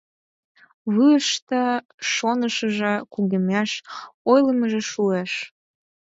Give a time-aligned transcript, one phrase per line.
[0.93, 1.61] Вуйышто
[2.11, 3.71] шонышыжо кугемеш,
[4.31, 5.31] ойлымыжо шуэш.